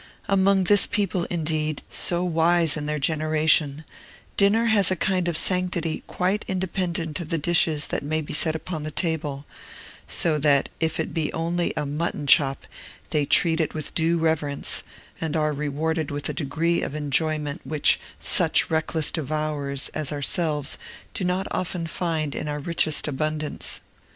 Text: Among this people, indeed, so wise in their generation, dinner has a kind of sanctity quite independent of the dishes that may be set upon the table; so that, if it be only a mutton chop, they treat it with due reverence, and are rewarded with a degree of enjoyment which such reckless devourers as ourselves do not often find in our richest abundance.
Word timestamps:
Among 0.27 0.63
this 0.63 0.87
people, 0.87 1.25
indeed, 1.25 1.83
so 1.87 2.23
wise 2.23 2.75
in 2.75 2.87
their 2.87 2.97
generation, 2.97 3.85
dinner 4.35 4.65
has 4.65 4.89
a 4.89 4.95
kind 4.95 5.27
of 5.27 5.37
sanctity 5.37 6.01
quite 6.07 6.43
independent 6.47 7.19
of 7.19 7.29
the 7.29 7.37
dishes 7.37 7.85
that 7.89 8.01
may 8.01 8.19
be 8.21 8.33
set 8.33 8.55
upon 8.55 8.81
the 8.81 8.89
table; 8.89 9.45
so 10.07 10.39
that, 10.39 10.69
if 10.79 10.99
it 10.99 11.13
be 11.13 11.31
only 11.33 11.71
a 11.77 11.85
mutton 11.85 12.25
chop, 12.25 12.65
they 13.11 13.25
treat 13.27 13.61
it 13.61 13.75
with 13.75 13.93
due 13.93 14.17
reverence, 14.17 14.81
and 15.21 15.37
are 15.37 15.53
rewarded 15.53 16.09
with 16.09 16.27
a 16.27 16.33
degree 16.33 16.81
of 16.81 16.95
enjoyment 16.95 17.61
which 17.63 17.99
such 18.19 18.71
reckless 18.71 19.11
devourers 19.11 19.89
as 19.89 20.11
ourselves 20.11 20.79
do 21.13 21.23
not 21.23 21.47
often 21.51 21.85
find 21.85 22.33
in 22.33 22.47
our 22.47 22.57
richest 22.57 23.07
abundance. 23.07 23.81